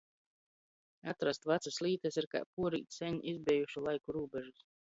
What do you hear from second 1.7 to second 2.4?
lītys ir